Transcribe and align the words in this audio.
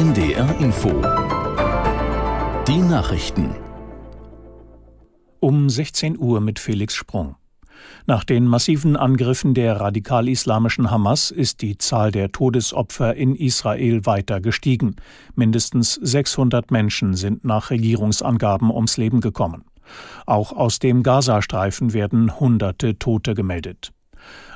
NDR 0.00 0.58
Info. 0.60 0.88
Die 2.66 2.78
Nachrichten. 2.78 3.54
Um 5.40 5.68
16 5.68 6.18
Uhr 6.18 6.40
mit 6.40 6.58
Felix 6.58 6.94
Sprung. 6.94 7.36
Nach 8.06 8.24
den 8.24 8.46
massiven 8.46 8.96
Angriffen 8.96 9.52
der 9.52 9.78
radikal-islamischen 9.78 10.90
Hamas 10.90 11.30
ist 11.30 11.60
die 11.60 11.76
Zahl 11.76 12.12
der 12.12 12.32
Todesopfer 12.32 13.14
in 13.14 13.36
Israel 13.36 14.06
weiter 14.06 14.40
gestiegen. 14.40 14.96
Mindestens 15.34 15.96
600 15.96 16.70
Menschen 16.70 17.12
sind 17.12 17.44
nach 17.44 17.68
Regierungsangaben 17.68 18.70
ums 18.70 18.96
Leben 18.96 19.20
gekommen. 19.20 19.66
Auch 20.24 20.54
aus 20.54 20.78
dem 20.78 21.02
Gazastreifen 21.02 21.92
werden 21.92 22.40
hunderte 22.40 22.98
Tote 22.98 23.34
gemeldet. 23.34 23.92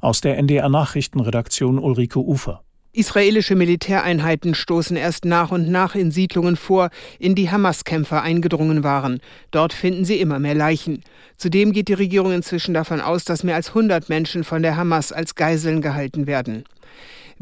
Aus 0.00 0.20
der 0.20 0.38
NDR 0.38 0.68
Nachrichtenredaktion 0.68 1.80
Ulrike 1.80 2.20
Ufer. 2.20 2.62
Israelische 2.94 3.54
Militäreinheiten 3.54 4.54
stoßen 4.54 4.98
erst 4.98 5.24
nach 5.24 5.50
und 5.50 5.66
nach 5.70 5.94
in 5.94 6.10
Siedlungen 6.10 6.56
vor, 6.56 6.90
in 7.18 7.34
die 7.34 7.50
Hamas-Kämpfer 7.50 8.20
eingedrungen 8.20 8.84
waren. 8.84 9.20
Dort 9.50 9.72
finden 9.72 10.04
sie 10.04 10.20
immer 10.20 10.38
mehr 10.38 10.54
Leichen. 10.54 11.02
Zudem 11.38 11.72
geht 11.72 11.88
die 11.88 11.94
Regierung 11.94 12.32
inzwischen 12.32 12.74
davon 12.74 13.00
aus, 13.00 13.24
dass 13.24 13.44
mehr 13.44 13.54
als 13.54 13.68
100 13.68 14.10
Menschen 14.10 14.44
von 14.44 14.60
der 14.60 14.76
Hamas 14.76 15.10
als 15.10 15.36
Geiseln 15.36 15.80
gehalten 15.80 16.26
werden. 16.26 16.64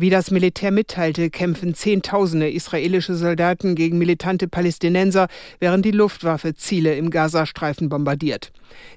Wie 0.00 0.08
das 0.08 0.30
Militär 0.30 0.70
mitteilte, 0.70 1.28
kämpfen 1.28 1.74
Zehntausende 1.74 2.50
israelische 2.50 3.14
Soldaten 3.14 3.74
gegen 3.74 3.98
militante 3.98 4.48
Palästinenser, 4.48 5.28
während 5.58 5.84
die 5.84 5.90
Luftwaffe 5.90 6.54
Ziele 6.54 6.96
im 6.96 7.10
Gazastreifen 7.10 7.90
bombardiert. 7.90 8.50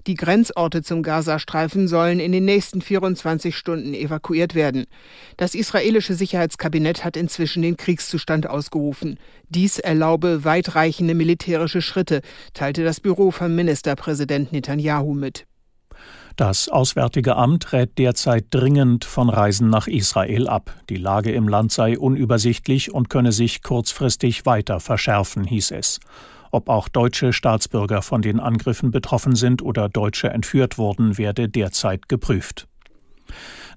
Die 0.07 0.13
Grenzorte 0.13 0.81
zum 0.81 1.03
Gazastreifen 1.03 1.89
sollen 1.89 2.21
in 2.21 2.31
den 2.31 2.45
nächsten 2.45 2.79
24 2.79 3.53
Stunden 3.53 3.93
evakuiert 3.93 4.55
werden. 4.55 4.85
Das 5.35 5.55
israelische 5.55 6.13
Sicherheitskabinett 6.13 7.03
hat 7.03 7.17
inzwischen 7.17 7.63
den 7.63 7.75
Kriegszustand 7.75 8.47
ausgerufen. 8.47 9.19
Dies 9.49 9.79
erlaube 9.79 10.45
weitreichende 10.45 11.15
militärische 11.15 11.81
Schritte, 11.81 12.21
teilte 12.53 12.85
das 12.85 13.01
Büro 13.01 13.31
von 13.31 13.53
Ministerpräsident 13.53 14.53
Netanyahu 14.53 15.13
mit. 15.13 15.47
Das 16.35 16.67
Auswärtige 16.67 17.35
Amt 17.35 17.73
rät 17.73 17.99
derzeit 17.99 18.45
dringend 18.49 19.05
von 19.05 19.29
Reisen 19.29 19.69
nach 19.69 19.85
Israel 19.85 20.47
ab. 20.47 20.73
Die 20.89 20.95
Lage 20.95 21.31
im 21.31 21.47
Land 21.47 21.71
sei 21.71 21.97
unübersichtlich 21.99 22.91
und 22.91 23.09
könne 23.11 23.31
sich 23.31 23.61
kurzfristig 23.61 24.43
weiter 24.47 24.79
verschärfen, 24.79 25.43
hieß 25.43 25.71
es. 25.71 25.99
Ob 26.49 26.69
auch 26.69 26.89
deutsche 26.89 27.33
Staatsbürger 27.33 28.01
von 28.01 28.23
den 28.23 28.39
Angriffen 28.39 28.89
betroffen 28.89 29.35
sind 29.35 29.61
oder 29.61 29.89
Deutsche 29.89 30.31
entführt 30.31 30.79
wurden, 30.79 31.19
werde 31.19 31.49
derzeit 31.49 32.09
geprüft. 32.09 32.67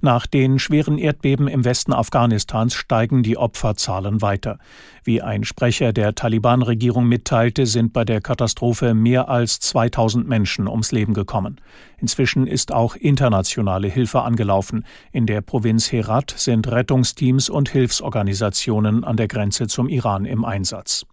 Nach 0.01 0.27
den 0.27 0.59
schweren 0.59 0.99
Erdbeben 0.99 1.49
im 1.49 1.65
Westen 1.65 1.93
Afghanistans 1.93 2.75
steigen 2.75 3.23
die 3.23 3.37
Opferzahlen 3.37 4.23
weiter. 4.23 4.59
Wie 5.05 5.23
ein 5.23 5.45
Sprecher 5.45 5.93
der 5.93 6.15
Taliban-Regierung 6.15 7.07
mitteilte, 7.07 7.67
sind 7.67 7.93
bei 7.93 8.05
der 8.05 8.21
Katastrophe 8.21 8.95
mehr 8.95 9.29
als 9.29 9.61
2000 9.61 10.29
Menschen 10.29 10.69
ums 10.69 10.93
Leben 10.93 11.15
gekommen. 11.15 11.61
Inzwischen 11.99 12.47
ist 12.47 12.73
auch 12.73 12.97
internationale 12.97 13.89
Hilfe 13.89 14.23
angelaufen. 14.23 14.85
In 15.13 15.27
der 15.27 15.41
Provinz 15.41 15.91
Herat 15.93 16.35
sind 16.37 16.71
Rettungsteams 16.71 17.49
und 17.49 17.71
Hilfsorganisationen 17.71 19.05
an 19.05 19.17
der 19.17 19.29
Grenze 19.29 19.67
zum 19.67 19.89
Iran 19.89 20.25
im 20.25 20.45
Einsatz. 20.45 21.07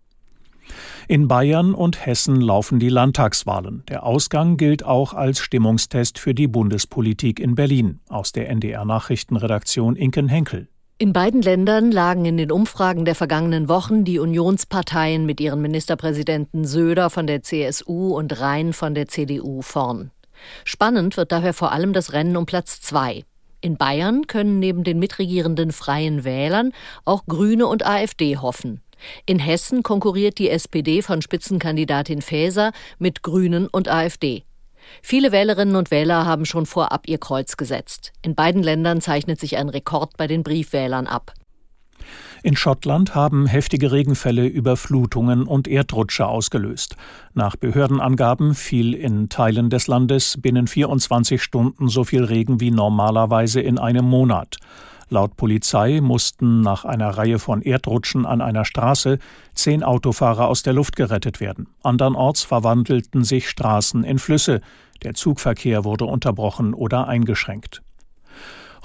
In 1.14 1.28
Bayern 1.28 1.76
und 1.76 2.08
Hessen 2.08 2.42
laufen 2.42 2.80
die 2.80 2.90
Landtagswahlen. 2.90 3.84
Der 3.88 4.04
Ausgang 4.04 4.58
gilt 4.58 4.84
auch 4.84 5.14
als 5.14 5.38
Stimmungstest 5.38 6.18
für 6.18 6.34
die 6.34 6.48
Bundespolitik 6.48 7.40
in 7.40 7.54
Berlin. 7.54 8.00
Aus 8.10 8.32
der 8.32 8.50
NDR 8.50 8.84
Nachrichtenredaktion 8.84 9.96
Inken 9.96 10.28
Henkel. 10.28 10.70
In 10.98 11.14
beiden 11.14 11.44
Ländern 11.44 11.92
lagen 11.92 12.26
in 12.26 12.38
den 12.38 12.52
Umfragen 12.52 13.06
der 13.06 13.14
vergangenen 13.14 13.70
Wochen 13.70 14.06
die 14.06 14.18
Unionsparteien 14.18 15.28
mit 15.28 15.40
ihren 15.40 15.62
Ministerpräsidenten 15.62 16.66
Söder 16.66 17.12
von 17.12 17.28
der 17.28 17.44
CSU 17.44 18.18
und 18.18 18.40
Rhein 18.40 18.74
von 18.74 18.96
der 18.96 19.08
CDU 19.08 19.62
vorn. 19.62 20.10
Spannend 20.66 21.16
wird 21.16 21.32
daher 21.32 21.54
vor 21.54 21.72
allem 21.74 21.94
das 21.94 22.14
Rennen 22.14 22.36
um 22.38 22.48
Platz 22.48 22.82
zwei. 22.82 23.24
In 23.62 23.78
Bayern 23.78 24.26
können 24.26 24.58
neben 24.58 24.84
den 24.84 24.98
mitregierenden 24.98 25.74
Freien 25.74 26.24
Wählern 26.24 26.72
auch 27.06 27.28
Grüne 27.28 27.68
und 27.68 27.86
AfD 27.86 28.38
hoffen. 28.38 28.83
In 29.26 29.40
Hessen 29.40 29.84
konkurriert 29.84 30.38
die 30.40 30.50
SPD 30.50 31.02
von 31.02 31.22
Spitzenkandidatin 31.22 32.22
Faeser 32.22 32.72
mit 33.00 33.24
Grünen 33.24 33.68
und 33.68 33.90
AfD. 33.90 34.44
Viele 35.02 35.32
Wählerinnen 35.32 35.76
und 35.76 35.92
Wähler 35.92 36.26
haben 36.26 36.46
schon 36.46 36.66
vorab 36.66 37.08
ihr 37.08 37.18
Kreuz 37.18 37.58
gesetzt. 37.58 38.12
In 38.22 38.36
beiden 38.36 38.64
Ländern 38.64 39.02
zeichnet 39.02 39.40
sich 39.40 39.58
ein 39.58 39.70
Rekord 39.70 40.18
bei 40.18 40.28
den 40.28 40.44
Briefwählern 40.44 41.08
ab. 41.08 41.34
In 42.46 42.58
Schottland 42.58 43.16
haben 43.16 43.46
heftige 43.46 43.94
Regenfälle 43.94 44.46
Überflutungen 44.46 45.44
und 45.44 45.66
Erdrutsche 45.66 46.28
ausgelöst. 46.28 46.98
Nach 47.34 47.56
Behördenangaben 47.56 48.54
fiel 48.54 48.94
in 48.94 49.30
Teilen 49.30 49.70
des 49.70 49.88
Landes 49.88 50.38
binnen 50.42 50.68
24 50.68 51.42
Stunden 51.42 51.88
so 51.88 52.04
viel 52.04 52.26
Regen 52.26 52.60
wie 52.60 52.72
normalerweise 52.72 53.62
in 53.62 53.80
einem 53.80 54.04
Monat. 54.04 54.58
Laut 55.10 55.36
Polizei 55.38 56.02
mussten 56.02 56.62
nach 56.62 56.86
einer 56.86 57.10
Reihe 57.10 57.40
von 57.40 57.62
Erdrutschen 57.62 58.26
an 58.26 58.42
einer 58.42 58.66
Straße 58.66 59.20
zehn 59.54 59.84
Autofahrer 59.84 60.48
aus 60.48 60.64
der 60.64 60.74
Luft 60.74 60.96
gerettet 60.96 61.40
werden. 61.40 61.68
Andernorts 61.84 62.44
verwandelten 62.44 63.24
sich 63.24 63.50
Straßen 63.50 64.04
in 64.04 64.20
Flüsse. 64.20 64.62
Der 65.04 65.14
Zugverkehr 65.14 65.84
wurde 65.84 66.06
unterbrochen 66.06 66.74
oder 66.74 67.08
eingeschränkt. 67.08 67.82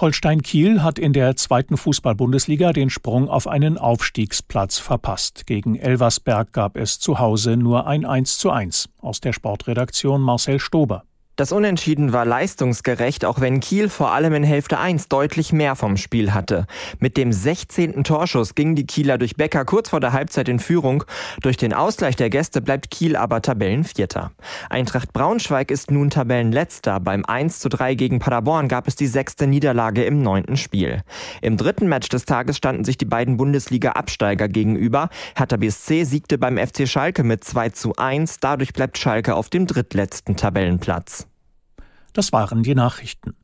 Holstein 0.00 0.42
Kiel 0.42 0.84
hat 0.84 1.00
in 1.00 1.12
der 1.12 1.34
zweiten 1.34 1.76
Fußball-Bundesliga 1.76 2.72
den 2.72 2.88
Sprung 2.88 3.28
auf 3.28 3.48
einen 3.48 3.78
Aufstiegsplatz 3.78 4.78
verpasst. 4.78 5.44
Gegen 5.46 5.74
Elversberg 5.74 6.52
gab 6.52 6.76
es 6.76 7.00
zu 7.00 7.18
Hause 7.18 7.56
nur 7.56 7.88
ein 7.88 8.04
1 8.04 8.38
zu 8.38 8.52
1. 8.52 8.90
Aus 8.98 9.20
der 9.20 9.32
Sportredaktion 9.32 10.20
Marcel 10.22 10.60
Stober. 10.60 11.02
Das 11.38 11.52
Unentschieden 11.52 12.12
war 12.12 12.24
leistungsgerecht, 12.24 13.24
auch 13.24 13.40
wenn 13.40 13.60
Kiel 13.60 13.88
vor 13.88 14.10
allem 14.10 14.34
in 14.34 14.42
Hälfte 14.42 14.80
1 14.80 15.06
deutlich 15.06 15.52
mehr 15.52 15.76
vom 15.76 15.96
Spiel 15.96 16.34
hatte. 16.34 16.66
Mit 16.98 17.16
dem 17.16 17.32
16. 17.32 18.02
Torschuss 18.02 18.56
ging 18.56 18.74
die 18.74 18.86
Kieler 18.86 19.18
durch 19.18 19.36
Becker 19.36 19.64
kurz 19.64 19.90
vor 19.90 20.00
der 20.00 20.12
Halbzeit 20.12 20.48
in 20.48 20.58
Führung. 20.58 21.04
Durch 21.40 21.56
den 21.56 21.72
Ausgleich 21.72 22.16
der 22.16 22.28
Gäste 22.28 22.60
bleibt 22.60 22.90
Kiel 22.90 23.14
aber 23.14 23.40
Tabellenvierter. 23.40 24.32
Eintracht 24.68 25.12
Braunschweig 25.12 25.70
ist 25.70 25.92
nun 25.92 26.10
Tabellenletzter. 26.10 26.98
Beim 26.98 27.24
1 27.24 27.60
zu 27.60 27.68
3 27.68 27.94
gegen 27.94 28.18
Paderborn 28.18 28.66
gab 28.66 28.88
es 28.88 28.96
die 28.96 29.06
sechste 29.06 29.46
Niederlage 29.46 30.02
im 30.02 30.20
neunten 30.20 30.56
Spiel. 30.56 31.04
Im 31.40 31.56
dritten 31.56 31.86
Match 31.86 32.08
des 32.08 32.24
Tages 32.24 32.56
standen 32.56 32.82
sich 32.82 32.98
die 32.98 33.04
beiden 33.04 33.36
Bundesliga-Absteiger 33.36 34.48
gegenüber. 34.48 35.08
Hertha 35.36 35.56
BSC 35.56 36.02
siegte 36.02 36.36
beim 36.36 36.58
FC 36.58 36.88
Schalke 36.88 37.22
mit 37.22 37.44
2 37.44 37.68
zu 37.68 37.94
1. 37.94 38.38
Dadurch 38.40 38.72
bleibt 38.72 38.98
Schalke 38.98 39.36
auf 39.36 39.50
dem 39.50 39.68
drittletzten 39.68 40.34
Tabellenplatz. 40.34 41.27
Das 42.12 42.32
waren 42.32 42.62
die 42.62 42.74
Nachrichten. 42.74 43.34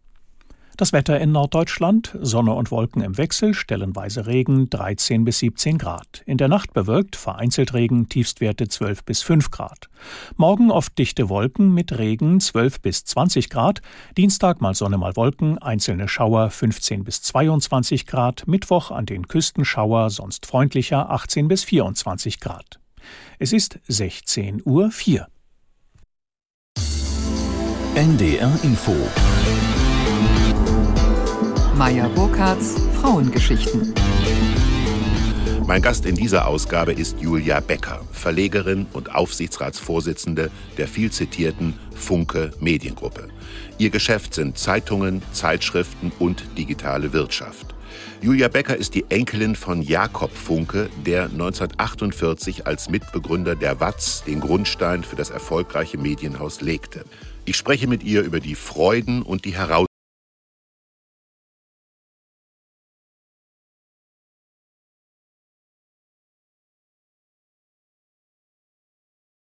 Das 0.77 0.93
Wetter 0.93 1.21
in 1.21 1.31
Norddeutschland, 1.31 2.17
Sonne 2.21 2.53
und 2.53 2.73
Wolken 2.73 3.01
im 3.01 3.17
Wechsel, 3.17 3.55
stellenweise 3.55 4.27
Regen 4.27 4.69
13 4.71 5.25
bis 5.25 5.39
17 5.39 5.79
Grad. 5.79 6.23
In 6.27 6.37
der 6.37 6.49
Nacht 6.49 6.73
bewölkt, 6.73 7.15
vereinzelt 7.15 7.75
Regen, 7.75 8.09
Tiefstwerte 8.09 8.67
12 8.67 9.05
bis 9.05 9.23
5 9.23 9.53
Grad. 9.53 9.89
Morgen 10.35 10.73
oft 10.73 10.99
dichte 10.99 11.29
Wolken 11.29 11.73
mit 11.73 11.97
Regen 11.97 12.41
12 12.41 12.81
bis 12.81 13.05
20 13.05 13.51
Grad. 13.51 13.83
Dienstag 14.17 14.61
mal 14.61 14.75
Sonne 14.75 14.99
mal 14.99 15.15
Wolken, 15.15 15.59
einzelne 15.59 16.09
Schauer 16.09 16.51
15 16.51 17.05
bis 17.05 17.23
22 17.23 18.05
Grad. 18.05 18.49
Mittwoch 18.49 18.91
an 18.91 19.07
den 19.07 19.29
Küsten 19.29 19.65
Schauer, 19.65 20.11
sonst 20.11 20.45
freundlicher 20.45 21.09
18 21.09 21.47
bis 21.47 21.63
24 21.63 22.41
Grad. 22.41 22.81
Es 23.39 23.53
ist 23.53 23.79
16 23.87 24.61
Uhr 24.65 24.91
4. 24.91 25.29
NDR 27.97 28.51
Info. 28.65 28.93
Meier 31.77 32.09
Burkhardts 32.09 32.75
Frauengeschichten. 33.01 33.95
Mein 35.65 35.81
Gast 35.81 36.05
in 36.05 36.17
dieser 36.17 36.49
Ausgabe 36.49 36.93
ist 36.93 37.21
Julia 37.21 37.61
Becker, 37.61 38.01
Verlegerin 38.11 38.87
und 38.93 39.15
Aufsichtsratsvorsitzende 39.15 40.51
der 40.77 40.89
viel 40.89 41.13
zitierten 41.13 41.79
Funke 41.95 42.51
Mediengruppe. 42.59 43.29
Ihr 43.79 43.91
Geschäft 43.91 44.35
sind 44.35 44.59
Zeitungen, 44.59 45.23
Zeitschriften 45.31 46.11
und 46.19 46.59
digitale 46.59 47.13
Wirtschaft. 47.13 47.77
Julia 48.21 48.49
Becker 48.49 48.77
ist 48.77 48.97
die 48.97 49.05
Enkelin 49.09 49.55
von 49.55 49.83
Jakob 49.83 50.33
Funke, 50.33 50.89
der 51.07 51.27
1948 51.27 52.67
als 52.67 52.91
Mitbegründer 52.91 53.55
der 53.55 53.79
Watz 53.79 54.25
den 54.25 54.41
Grundstein 54.41 55.05
für 55.05 55.15
das 55.15 55.31
erfolgreiche 55.31 55.97
Medienhaus 55.97 56.61
legte. 56.61 57.05
Ich 57.47 57.57
spreche 57.57 57.87
mit 57.87 58.03
ihr 58.03 58.23
über 58.23 58.41
die 58.41 58.55
Freuden 58.55 59.23
und 59.23 59.45
die 59.45 59.55
Herausforderungen 59.55 59.94